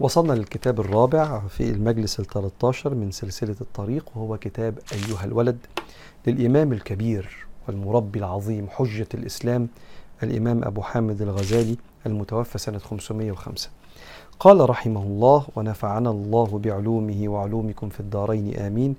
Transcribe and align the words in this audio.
وصلنا 0.00 0.32
للكتاب 0.32 0.80
الرابع 0.80 1.40
في 1.48 1.70
المجلس 1.70 2.20
الثلاثة 2.20 2.90
من 2.90 3.10
سلسلة 3.10 3.56
الطريق 3.60 4.10
وهو 4.14 4.38
كتاب 4.38 4.78
أيها 4.92 5.24
الولد 5.24 5.58
للإمام 6.26 6.72
الكبير 6.72 7.46
والمربي 7.68 8.18
العظيم 8.18 8.66
حجة 8.70 9.06
الإسلام 9.14 9.68
الإمام 10.22 10.64
أبو 10.64 10.82
حامد 10.82 11.22
الغزالي 11.22 11.76
المتوفى 12.06 12.58
سنة 12.58 12.78
505 12.78 13.70
قال 14.40 14.70
رحمه 14.70 15.02
الله 15.02 15.46
ونفعنا 15.56 16.10
الله 16.10 16.58
بعلومه 16.64 17.28
وعلومكم 17.28 17.88
في 17.88 18.00
الدارين 18.00 18.56
آمين 18.56 18.94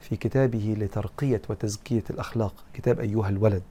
في 0.00 0.16
كتابه 0.16 0.76
لترقية 0.78 1.42
وتزكية 1.50 2.04
الأخلاق. 2.10 2.54
كتاب 2.74 3.00
أيها 3.00 3.28
الولد. 3.28 3.62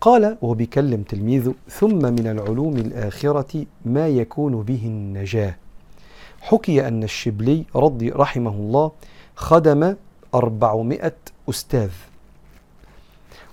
قال 0.00 0.36
وهو 0.42 0.54
بيكلم 0.54 1.02
تلميذه 1.02 1.54
ثم 1.68 1.98
من 2.12 2.26
العلوم 2.26 2.76
الآخرة 2.76 3.66
ما 3.84 4.08
يكون 4.08 4.62
به 4.62 4.80
النجاة 4.86 5.56
حكي 6.40 6.88
أن 6.88 7.02
الشبلي 7.02 7.64
رضي 7.76 8.10
رحمه 8.10 8.50
الله 8.50 8.90
خدم 9.36 9.94
أربعمائة 10.34 11.14
أستاذ. 11.50 11.90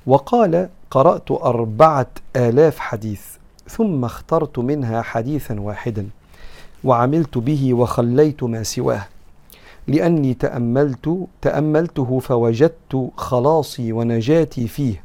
وقال 0.07 0.69
قرأت 0.91 1.31
أربعة 1.31 2.07
آلاف 2.35 2.79
حديث 2.79 3.21
ثم 3.69 4.05
اخترت 4.05 4.59
منها 4.59 5.01
حديثا 5.01 5.59
واحدا 5.59 6.07
وعملت 6.83 7.37
به 7.37 7.73
وخليت 7.73 8.43
ما 8.43 8.63
سواه 8.63 9.05
لأني 9.87 10.33
تأملت 10.33 11.27
تأملته 11.41 12.19
فوجدت 12.19 13.09
خلاصي 13.17 13.93
ونجاتي 13.93 14.67
فيه 14.67 15.03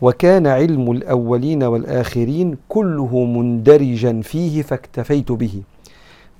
وكان 0.00 0.46
علم 0.46 0.90
الأولين 0.90 1.62
والآخرين 1.62 2.56
كله 2.68 3.24
مندرجا 3.24 4.20
فيه 4.22 4.62
فاكتفيت 4.62 5.32
به. 5.32 5.62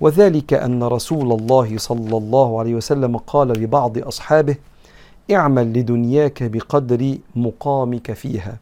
وذلك 0.01 0.53
أن 0.53 0.83
رسول 0.83 1.31
الله 1.39 1.77
صلى 1.77 2.17
الله 2.17 2.59
عليه 2.59 2.75
وسلم 2.75 3.17
قال 3.17 3.47
لبعض 3.47 3.97
أصحابه 3.97 4.55
اعمل 5.31 5.73
لدنياك 5.73 6.43
بقدر 6.43 7.17
مقامك 7.35 8.13
فيها 8.13 8.57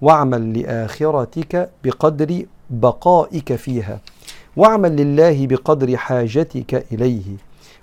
واعمل 0.00 0.58
لآخرتك 0.58 1.70
بقدر 1.84 2.46
بقائك 2.70 3.54
فيها 3.54 4.00
واعمل 4.56 4.96
لله 4.96 5.46
بقدر 5.46 5.96
حاجتك 5.96 6.86
إليه 6.92 7.36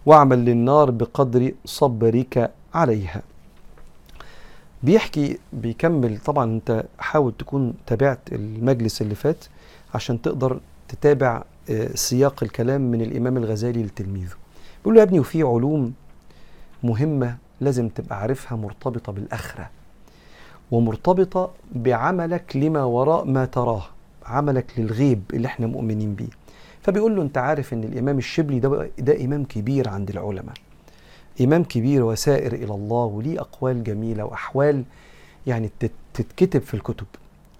واعمل 0.06 0.46
للنار 0.46 0.92
بقدر 0.92 1.52
صبرك 1.66 2.52
عليها. 2.74 3.22
بيحكي 4.84 5.38
بيكمل 5.54 6.18
طبعا 6.18 6.46
أنت 6.46 6.84
حاول 7.00 7.34
تكون 7.40 7.74
تابعت 7.88 8.20
المجلس 8.32 9.02
اللي 9.02 9.16
فات 9.16 9.46
عشان 9.94 10.22
تقدر 10.22 10.60
تتابع 10.88 11.44
سياق 11.94 12.44
الكلام 12.44 12.82
من 12.82 13.02
الإمام 13.02 13.38
الغزالي 13.38 13.84
لتلميذه. 13.84 14.34
بيقول 14.80 14.94
له 14.94 15.00
يا 15.00 15.06
ابني 15.06 15.20
وفي 15.20 15.44
علوم 15.44 15.94
مهمة 16.84 17.38
لازم 17.62 17.90
تبقى 17.90 18.22
عارفها 18.22 18.58
مرتبطة 18.58 19.12
بالأخرة 19.12 19.70
ومرتبطة 20.72 21.52
بعملك 21.76 22.56
لما 22.56 22.84
وراء 22.84 23.26
ما 23.26 23.46
تراه 23.46 23.84
عملك 24.26 24.66
للغيب 24.78 25.22
اللي 25.34 25.48
إحنا 25.48 25.68
مؤمنين 25.68 26.16
بيه. 26.16 26.28
فبيقول 26.82 27.16
له 27.16 27.22
انت 27.22 27.38
عارف 27.38 27.74
إن 27.74 27.84
الإمام 27.84 28.18
الشبلي 28.18 28.60
ده 28.60 28.90
ده 29.00 29.26
إمام 29.26 29.44
كبير 29.46 29.90
عند 29.90 30.10
العلماء. 30.10 30.56
إمام 31.42 31.64
كبير 31.64 32.04
وسائر 32.04 32.54
إلى 32.54 32.74
الله 32.74 33.06
وليه 33.06 33.40
أقوال 33.40 33.84
جميلة 33.84 34.24
وأحوال 34.26 34.84
يعني 35.48 35.70
تتكتب 36.14 36.62
في 36.62 36.74
الكتب. 36.74 37.06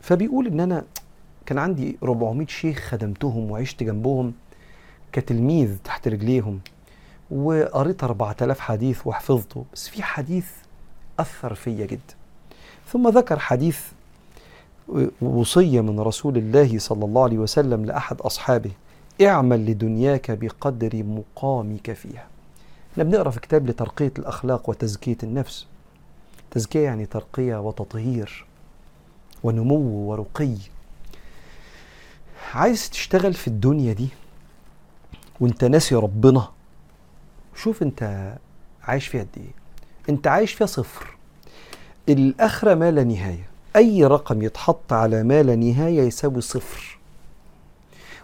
فبيقول 0.02 0.48
إن 0.48 0.60
أنا 0.60 0.84
كان 1.50 1.58
عندي 1.58 1.98
400 2.04 2.48
شيخ 2.48 2.80
خدمتهم 2.80 3.52
وعشت 3.52 3.84
جنبهم 3.84 4.34
كتلميذ 5.12 5.78
تحت 5.84 6.08
رجليهم 6.08 6.60
وقريت 7.32 8.04
4000 8.04 8.60
حديث 8.60 9.08
وحفظته 9.08 9.66
بس 9.74 9.88
في 9.88 10.04
حديث 10.04 10.48
أثر 11.20 11.54
فيا 11.54 11.86
جدا. 11.86 12.14
ثم 12.88 13.10
ذكر 13.10 13.40
حديث 13.40 13.80
وصية 15.22 15.82
من 15.82 16.00
رسول 16.00 16.38
الله 16.38 16.80
صلى 16.80 17.06
الله 17.06 17.24
عليه 17.24 17.38
وسلم 17.38 17.86
لأحد 17.86 18.22
أصحابه 18.22 18.72
اعمل 19.22 19.66
لدنياك 19.66 20.32
بقدر 20.32 21.04
مقامك 21.04 21.94
فيها. 21.94 22.28
إحنا 22.92 23.04
بنقرأ 23.04 23.30
في 23.30 23.40
كتاب 23.40 23.70
لترقية 23.70 24.14
الأخلاق 24.20 24.70
وتزكية 24.70 25.18
النفس. 25.24 25.68
تزكية 26.52 26.80
يعني 26.80 27.06
ترقية 27.06 27.62
وتطهير 27.62 28.46
ونمو 29.44 30.10
ورقي. 30.10 30.56
عايز 32.54 32.90
تشتغل 32.90 33.34
في 33.34 33.48
الدنيا 33.48 33.94
دي 33.94 34.08
وانت 35.40 35.64
ناسي 35.64 35.96
ربنا 35.96 36.50
شوف 37.56 37.84
انت 37.84 38.34
عايش 38.84 39.08
فيها 39.08 39.22
قد 39.22 39.28
إيه. 39.38 39.52
انت 40.10 40.28
عايش 40.28 40.54
فيها 40.54 40.68
صفر. 40.68 41.18
الآخرة 42.10 42.74
ما 42.74 42.92
لا 42.92 43.04
نهاية. 43.04 43.50
أي 43.76 44.06
رقم 44.06 44.42
يتحط 44.42 44.94
على 44.94 45.24
ما 45.24 45.44
لا 45.44 45.56
نهاية 45.56 46.02
يساوي 46.02 46.42
صفر. 46.42 46.98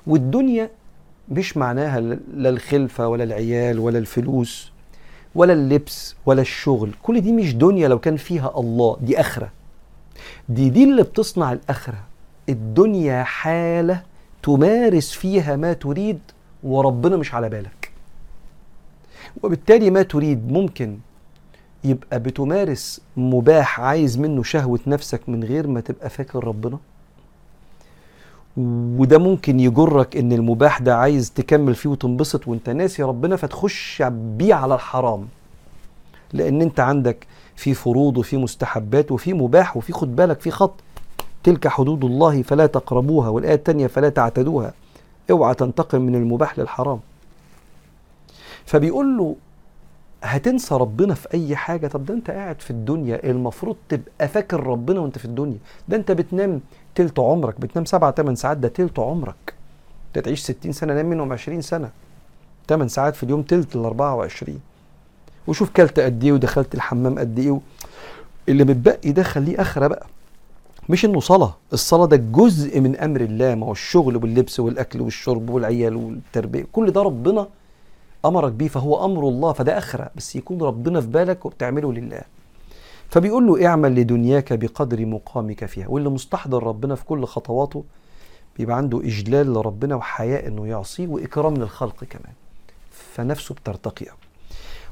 والدنيا 0.08 0.69
مش 1.30 1.57
معناها 1.57 2.00
لا 2.34 2.50
الخلفة 2.50 3.07
ولا 3.07 3.24
العيال 3.24 3.80
ولا 3.80 4.00
الفلوس 4.00 4.72
ولا 5.36 5.53
اللبس 5.53 6.16
ولا 6.25 6.42
الشغل. 6.42 6.92
كل 7.03 7.22
دي 7.22 7.31
مش 7.31 7.53
دنيا 7.53 7.88
لو 7.88 8.00
كان 8.00 8.18
فيها 8.18 8.59
الله. 8.59 8.97
دي 9.02 9.19
آخرة. 9.19 9.52
دي 10.50 10.69
دي 10.69 10.84
اللي 10.84 11.03
بتصنع 11.03 11.52
الآخرة. 11.52 12.03
الدنيا 12.50 13.24
حالة 13.24 14.03
تمارس 14.45 15.11
فيها 15.11 15.56
ما 15.56 15.73
تريد 15.73 16.19
وربنا 16.63 17.17
مش 17.17 17.33
على 17.33 17.50
بالك. 17.50 17.91
وبالتالي 19.44 19.89
ما 19.89 20.01
تريد 20.01 20.51
ممكن 20.51 20.97
يبقى 21.83 22.19
بتمارس 22.19 23.01
مباح 23.17 23.79
عايز 23.79 24.17
منه 24.17 24.44
شهوة 24.44 24.79
نفسك 24.88 25.29
من 25.29 25.44
غير 25.44 25.67
ما 25.67 25.79
تبقى 25.81 26.09
فاكر 26.09 26.44
ربنا. 26.47 26.78
وده 28.97 29.17
ممكن 29.17 29.59
يجرك 29.59 30.17
إن 30.17 30.33
المباح 30.33 30.79
ده 30.79 30.97
عايز 30.97 31.31
تكمل 31.31 31.75
فيه 31.75 31.89
وتنبسط 31.89 32.47
وأنت 32.47 32.69
ناسي 32.69 33.03
ربنا 33.03 33.35
فتخش 33.35 34.03
بيه 34.09 34.53
على 34.53 34.75
الحرام. 34.75 35.27
لأن 36.33 36.62
أنت 36.62 36.79
عندك 36.79 37.27
في 37.56 37.73
فروض 37.73 38.17
وفي 38.17 38.38
مستحبات 38.38 39.12
وفي 39.12 39.33
مباح 39.33 39.77
وفي 39.77 39.94
خد 39.94 40.16
بالك 40.16 40.41
في 40.41 40.51
خط. 40.51 40.73
تلك 41.45 41.67
حدود 41.67 42.06
الله 42.06 42.41
فلا 42.41 42.66
تقربوها 42.66 43.29
والآية 43.29 43.56
الثانية 43.56 43.88
فلا 43.88 44.09
تعتدوها. 44.09 44.73
اوعى 45.31 45.53
تنتقل 45.56 46.00
من 46.00 46.16
المباح 46.16 46.59
للحرام. 46.59 47.00
فبيقول 48.66 49.17
له 49.17 49.35
هتنسى 50.23 50.75
ربنا 50.75 51.13
في 51.13 51.28
أي 51.33 51.56
حاجة؟ 51.56 51.88
طب 51.88 52.06
ده 52.06 52.13
أنت 52.13 52.31
قاعد 52.31 52.61
في 52.61 52.72
الدنيا 52.72 53.29
المفروض 53.29 53.75
تبقى 53.89 54.28
فاكر 54.28 54.63
ربنا 54.63 55.00
وأنت 55.00 55.17
في 55.17 55.25
الدنيا. 55.25 55.57
ده 55.89 55.97
أنت 55.97 56.11
بتنام 56.11 56.61
تلت 56.95 57.19
عمرك 57.19 57.59
بتنام 57.62 57.85
سبعة 57.85 58.12
تمن 58.12 58.35
ساعات 58.35 58.57
ده 58.57 58.67
تلت 58.67 59.00
عمرك. 59.00 59.53
انت 60.07 60.25
تعيش 60.25 60.39
ستين 60.39 60.72
سنة 60.72 60.94
نام 60.94 61.06
منهم 61.06 61.33
عشرين 61.33 61.62
سنة. 61.62 61.89
تمن 62.67 62.88
ساعات 62.88 63.16
في 63.16 63.23
اليوم 63.23 63.41
تلت 63.41 63.75
ال 63.75 63.85
24 63.85 64.59
وشوف 65.47 65.69
كلت 65.69 66.00
قد 66.00 66.23
إيه 66.23 66.31
ودخلت 66.31 66.75
الحمام 66.75 67.19
قد 67.19 67.39
إيه 67.39 67.59
اللي 68.50 68.63
متبقي 68.63 69.12
ده 69.12 69.23
خليه 69.23 69.62
آخرة 69.62 69.88
بقى. 69.88 70.06
مش 70.90 71.06
إنه 71.06 71.19
صلاة. 71.19 71.56
الصلاة 71.73 72.06
ده 72.06 72.18
جزء 72.18 72.79
من 72.79 72.96
أمر 72.96 73.22
الله 73.22 73.56
ما 73.56 73.66
هو 73.66 73.72
الشغل 73.72 74.16
واللبس 74.18 74.59
والأكل 74.59 75.01
والشرب 75.01 75.50
والعيال 75.50 75.96
والتربية. 75.96 76.66
كل 76.72 76.91
ده 76.91 77.01
ربنا 77.01 77.47
أمرك 78.25 78.51
بيه 78.51 78.68
فهو 78.68 79.06
أمر 79.06 79.28
الله 79.28 79.53
فده 79.53 79.78
أخرة. 79.78 80.09
بس 80.16 80.35
يكون 80.35 80.62
ربنا 80.62 81.01
في 81.01 81.07
بالك 81.07 81.45
وبتعمله 81.45 81.94
لله. 81.94 82.22
فبيقول 83.09 83.47
له 83.47 83.66
اعمل 83.68 83.95
لدنياك 83.95 84.53
بقدر 84.53 85.06
مقامك 85.06 85.66
فيها. 85.66 85.88
واللي 85.88 86.09
مستحضر 86.09 86.63
ربنا 86.63 86.95
في 86.95 87.06
كل 87.06 87.25
خطواته 87.25 87.84
بيبقى 88.57 88.78
عنده 88.78 89.00
إجلال 89.00 89.53
لربنا 89.53 89.95
وحياء 89.95 90.48
إنه 90.48 90.68
يعصيه 90.68 91.07
وإكرام 91.07 91.54
للخلق 91.57 92.04
كمان. 92.04 92.33
فنفسه 92.92 93.56
بترتقي. 93.56 94.06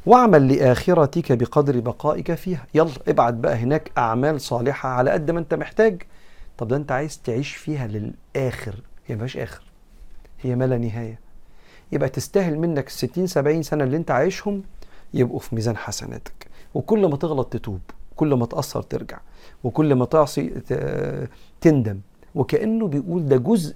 واعمل 0.05 0.47
لآخرتك 0.53 1.31
بقدر 1.31 1.79
بقائك 1.79 2.33
فيها. 2.33 2.65
يلا 2.73 2.91
ابعت 3.07 3.33
بقى 3.33 3.55
هناك 3.55 3.91
أعمال 3.97 4.41
صالحة 4.41 4.89
على 4.89 5.11
قد 5.11 5.31
ما 5.31 5.39
أنت 5.39 5.53
محتاج. 5.53 6.01
طب 6.57 6.67
ده 6.67 6.75
أنت 6.75 6.91
عايز 6.91 7.21
تعيش 7.21 7.55
فيها 7.55 7.87
للآخر. 7.87 8.75
هي 9.07 9.15
مفيهاش 9.15 9.37
آخر. 9.37 9.61
هي 10.41 10.55
ما 10.55 10.65
لا 10.67 10.77
نهاية. 10.77 11.19
يبقى 11.91 12.09
تستاهل 12.09 12.59
منك 12.59 12.89
60 12.89 13.27
70 13.27 13.61
سنة 13.63 13.83
اللي 13.83 13.97
أنت 13.97 14.11
عايشهم 14.11 14.63
يبقوا 15.13 15.39
في 15.39 15.55
ميزان 15.55 15.77
حسناتك. 15.77 16.47
وكل 16.73 17.05
ما 17.05 17.17
تغلط 17.17 17.47
تتوب. 17.53 17.79
كل 18.15 18.33
ما 18.33 18.45
تأثر 18.45 18.81
ترجع. 18.81 19.19
وكل 19.63 19.95
ما 19.95 20.05
تعصي 20.05 20.49
تندم. 21.61 21.99
وكأنه 22.35 22.87
بيقول 22.87 23.25
ده 23.27 23.37
جزء 23.37 23.75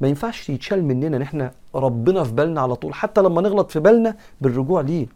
ما 0.00 0.08
ينفعش 0.08 0.50
يتشال 0.50 0.84
مننا. 0.84 1.16
ان 1.16 1.22
إحنا 1.22 1.52
ربنا 1.74 2.24
في 2.24 2.32
بالنا 2.32 2.60
على 2.60 2.74
طول. 2.76 2.94
حتى 2.94 3.20
لما 3.22 3.42
نغلط 3.42 3.70
في 3.70 3.80
بالنا 3.80 4.16
بالرجوع 4.40 4.80
ليه؟ 4.80 5.06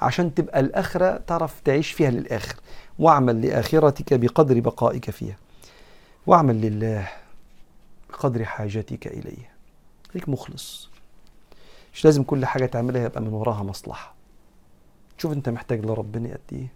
عشان 0.00 0.34
تبقى 0.34 0.60
الآخرة 0.60 1.16
تعرف 1.16 1.60
تعيش 1.60 1.92
فيها 1.92 2.10
للآخر. 2.10 2.56
واعمل 2.98 3.46
لآخرتك 3.46 4.14
بقدر 4.14 4.60
بقائك 4.60 5.10
فيها. 5.10 5.36
واعمل 6.26 6.60
لله 6.60 7.08
بقدر 8.10 8.44
حاجتك 8.44 9.06
إليه. 9.06 9.50
خليك 10.12 10.28
مخلص. 10.28 10.90
مش 11.94 12.04
لازم 12.04 12.22
كل 12.22 12.46
حاجة 12.46 12.66
تعملها 12.66 13.04
يبقى 13.04 13.20
من 13.20 13.28
وراها 13.32 13.62
مصلحة. 13.62 14.14
شوف 15.18 15.32
أنت 15.32 15.48
محتاج 15.48 15.86
لربنا 15.86 16.28
قد 16.28 16.40
إيه. 16.52 16.66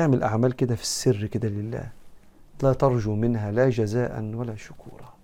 اعمل 0.00 0.22
أعمال 0.22 0.52
كده 0.52 0.74
في 0.74 0.82
السر 0.82 1.26
كده 1.26 1.48
لله. 1.48 1.88
لا 2.62 2.72
ترجو 2.72 3.14
منها 3.14 3.52
لا 3.52 3.70
جزاء 3.70 4.20
ولا 4.22 4.56
شكورا. 4.56 5.14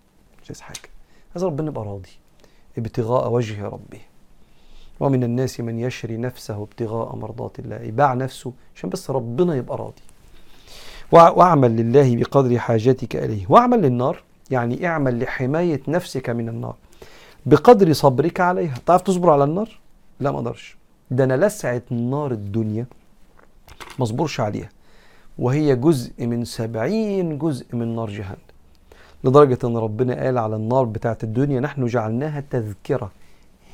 مش 0.42 0.50
عايز 0.50 0.60
حاجة. 0.60 0.90
عايز 1.34 1.44
ربنا 1.44 1.68
يبقى 1.68 1.84
راضي. 1.84 2.10
ابتغاء 2.78 3.30
وجه 3.32 3.64
ربه. 3.64 4.00
ومن 5.00 5.24
الناس 5.24 5.60
من 5.60 5.78
يشري 5.78 6.16
نفسه 6.16 6.62
ابتغاء 6.62 7.16
مرضات 7.16 7.58
الله. 7.58 7.76
يباع 7.76 8.14
نفسه 8.14 8.52
عشان 8.76 8.90
بس 8.90 9.10
ربنا 9.10 9.54
يبقى 9.54 9.76
راضي. 9.78 10.02
واعمل 11.12 11.76
لله 11.76 12.16
بقدر 12.16 12.58
حاجتك 12.58 13.16
إليه. 13.16 13.46
واعمل 13.48 13.82
للنار 13.82 14.22
يعني 14.50 14.86
اعمل 14.86 15.20
لحماية 15.20 15.80
نفسك 15.88 16.30
من 16.30 16.48
النار. 16.48 16.74
بقدر 17.46 17.92
صبرك 17.92 18.40
عليها. 18.40 18.74
تعرف 18.86 19.02
تصبر 19.02 19.30
على 19.30 19.44
النار؟ 19.44 19.80
لا 20.20 20.30
ما 20.30 20.36
أقدرش. 20.36 20.76
ده 21.10 21.24
أنا 21.24 21.46
لسعة 21.46 21.82
نار 21.90 22.32
الدنيا 22.32 22.86
ما 23.98 24.04
اصبرش 24.04 24.40
عليها. 24.40 24.68
وهي 25.38 25.76
جزء 25.76 26.26
من 26.26 26.44
سبعين 26.44 27.38
جزء 27.38 27.76
من 27.76 27.96
نار 27.96 28.10
جهنم. 28.10 28.36
لدرجة 29.24 29.58
أن 29.64 29.76
ربنا 29.76 30.24
قال 30.24 30.38
على 30.38 30.56
النار 30.56 30.84
بتاعت 30.84 31.24
الدنيا 31.24 31.60
نحن 31.60 31.86
جعلناها 31.86 32.44
تذكرة. 32.50 33.10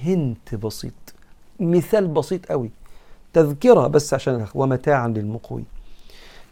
هنت 0.02 0.54
بسيط. 0.54 0.92
مثال 1.60 2.08
بسيط 2.08 2.46
قوي. 2.46 2.70
تذكرة 3.32 3.86
بس 3.86 4.14
عشان 4.14 4.46
ومتاعا 4.54 5.08
للمقوي. 5.08 5.64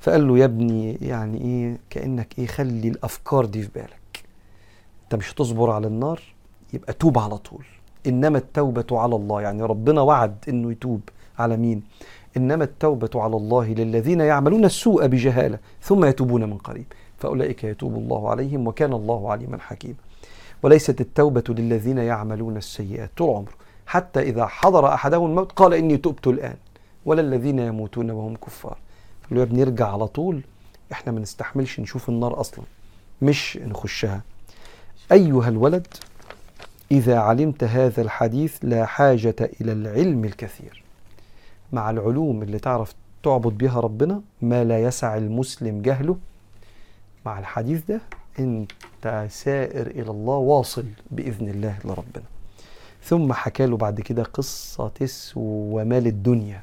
فقال 0.01 0.29
له 0.29 0.39
يا 0.39 0.45
ابني 0.45 0.99
يعني 1.03 1.41
إيه 1.41 1.79
كأنك 1.91 2.39
إيه 2.39 2.47
خلي 2.47 2.89
الأفكار 2.89 3.45
دي 3.45 3.63
في 3.63 3.69
بالك. 3.75 4.25
أنت 5.05 5.15
مش 5.15 5.33
هتصبر 5.33 5.71
على 5.71 5.87
النار 5.87 6.21
يبقى 6.73 6.93
توب 6.93 7.19
على 7.19 7.39
طول. 7.39 7.65
إنما 8.07 8.39
التوبة 8.39 8.87
على 8.93 9.17
الله 9.17 9.43
يعني 9.43 9.63
ربنا 9.63 10.01
وعد 10.01 10.37
إنه 10.49 10.73
يتوب 10.73 11.01
على 11.39 11.57
مين؟ 11.57 11.83
إنما 12.37 12.65
التوبة 12.65 13.11
على 13.15 13.37
الله 13.37 13.67
للذين 13.67 14.21
يعملون 14.21 14.65
السوء 14.65 15.07
بجهالة 15.07 15.59
ثم 15.83 16.05
يتوبون 16.05 16.45
من 16.45 16.59
قريب. 16.59 16.87
فأولئك 17.19 17.65
يتوب 17.65 17.95
الله 17.95 18.31
عليهم 18.31 18.67
وكان 18.67 18.93
الله 18.93 19.31
عليما 19.33 19.59
حكيما. 19.59 19.95
وليست 20.63 21.01
التوبة 21.01 21.45
للذين 21.49 21.99
يعملون 21.99 22.57
السيئات 22.57 23.11
طول 23.17 23.37
عمره. 23.37 23.64
حتى 23.87 24.21
إذا 24.21 24.47
حضر 24.47 24.95
أحدهم 24.95 25.31
الموت 25.31 25.53
قال 25.53 25.75
إني 25.75 25.97
تبت 25.97 26.27
الآن. 26.27 26.57
ولا 27.05 27.21
الذين 27.21 27.59
يموتون 27.59 28.11
وهم 28.11 28.37
كفار. 28.37 28.79
اللي 29.31 29.41
هو 29.41 29.45
بنرجع 29.47 29.93
على 29.93 30.07
طول 30.07 30.43
إحنا 30.93 31.13
ما 31.13 31.21
نستحملش 31.21 31.81
نشوف 31.81 32.09
النار 32.09 32.41
أصلا 32.41 32.65
مش 33.23 33.59
نخشها. 33.63 34.21
أيها 35.13 35.49
الولد 35.49 35.87
إذا 36.91 37.19
علمت 37.19 37.65
هذا 37.65 38.03
الحديث 38.03 38.59
لا 38.63 38.87
حاجة 38.87 39.37
إلى 39.61 39.73
العلم 39.73 40.25
الكثير. 40.25 40.83
مع 41.73 41.91
العلوم 41.91 42.43
اللي 42.43 42.59
تعرف 42.59 42.95
تعبد 43.23 43.59
بها 43.59 43.81
ربنا 43.81 44.21
ما 44.43 44.65
لا 44.65 44.83
يسع 44.83 45.17
المسلم 45.17 45.83
جهله. 45.83 46.17
مع 47.27 47.39
الحديث 47.39 47.83
ده 47.89 48.01
أنت 48.39 49.27
سائر 49.31 49.87
إلى 49.87 50.11
الله 50.11 50.37
واصل 50.37 50.85
بإذن 51.11 51.49
الله 51.49 51.79
لربنا. 51.85 52.34
ثم 53.05 53.33
حكى 53.33 53.67
له 53.67 53.77
بعد 53.77 54.01
كده 54.01 54.23
قصة 54.23 54.89
تسوى 54.89 55.85
مال 55.85 56.07
الدنيا. 56.07 56.63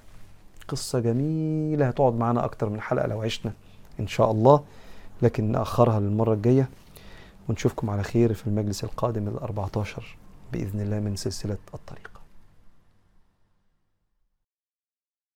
قصة 0.68 1.00
جميلة 1.00 1.88
هتقعد 1.88 2.14
معانا 2.14 2.46
أكتر 2.46 2.70
من 2.70 2.82
حلقة 2.82 3.08
لو 3.08 3.22
عشنا 3.22 3.54
إن 4.00 4.08
شاء 4.08 4.32
الله 4.32 4.64
لكن 5.22 5.52
نأخرها 5.52 6.00
للمرة 6.00 6.34
الجاية. 6.34 6.70
ونشوفكم 7.50 7.90
على 7.90 8.04
خير 8.04 8.34
في 8.34 8.48
المجلس 8.48 8.84
القادم 8.84 9.28
ال 9.28 9.40
14 9.40 10.18
بإذن 10.54 10.80
الله 10.82 11.00
من 11.00 11.16
سلسلة 11.16 11.58
الطريق. 11.74 12.21